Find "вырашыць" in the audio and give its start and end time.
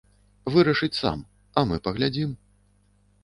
0.53-0.97